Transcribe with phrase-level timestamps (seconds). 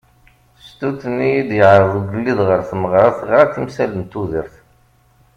[0.65, 4.53] Stut-nni i d-yeɛreḍ ugelliḍ ɣer tmeɣra teɣra timsal n tudert.